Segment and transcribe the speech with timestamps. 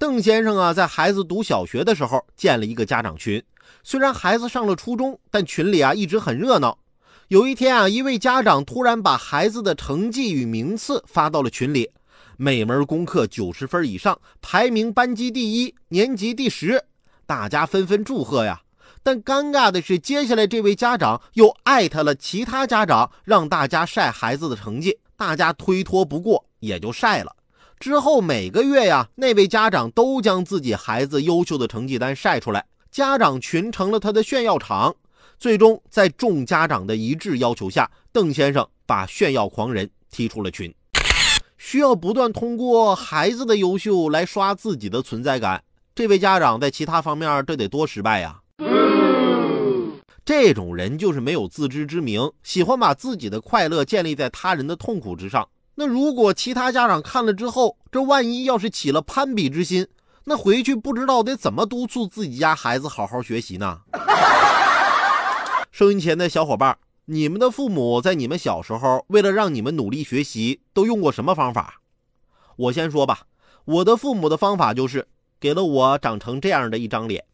[0.00, 3.42] 邓先生啊，在孩子读小学的时候建了一个家长群。
[3.84, 6.78] 虽然孩子上了初中，但群里啊一直很热闹。
[7.28, 11.90] 有一天啊，一位家长突然把孩子的成绩与名次发到了群里，
[12.38, 16.82] 每门功课九十分以上，排名班级第一，年级第十，
[17.26, 18.62] 大家纷纷祝贺呀。
[19.02, 27.36] 但尴尬的是，接下来这位家长又艾特了其他家长，让大家晒孩子的成绩，大家推脱不过，也就晒了。
[27.80, 34.94] 之后每个月呀，那位家长都将自己孩子优秀的成绩单晒出来，家长群成了他的炫耀场。
[35.38, 40.74] 最终，在众家长的一致要求下，邓先生把炫耀狂人踢出了群。
[41.56, 48.40] 需要不断通过孩子的优秀来刷自己的存在感，这位家长在其他方面这得多失败呀！
[50.22, 55.48] 这种人就是没有自知之明，喜欢把自己的快乐建立在他人的痛苦之上。
[55.80, 59.88] 那如果其他家长看了之后，这万一要是起了攀比之心，
[60.24, 63.80] 那回去不知道得怎么督促自己家孩子好好学习呢？
[65.70, 71.80] 收音前的小伙伴，你们的父母在你们小时候为了让你们努力学习，都用过什么方法？
[72.56, 73.20] 我先说吧，
[73.64, 75.08] 我的父母的方法就是
[75.40, 77.24] 给了我长成这样的一张脸。